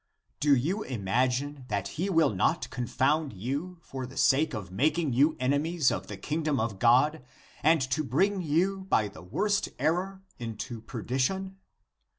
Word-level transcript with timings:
Do 0.39 0.55
you 0.55 0.77
imag 0.79 1.41
ine 1.43 1.65
that 1.67 1.89
he 1.89 2.09
will 2.09 2.31
not 2.33 2.71
confound 2.71 3.33
you 3.33 3.77
for 3.83 4.07
the 4.07 4.17
sake 4.17 4.55
of 4.55 4.71
making 4.71 5.13
you 5.13 5.37
enemies 5.39 5.91
of 5.91 6.07
the 6.07 6.17
kingdom 6.17 6.59
of 6.59 6.79
God 6.79 7.23
and 7.61 7.81
to 7.91 8.03
bring 8.03 8.41
you 8.41 8.87
by 8.89 9.07
the 9.09 9.21
worst 9.21 9.69
error 9.77 10.23
into 10.39 10.81
perdition? 10.81 11.59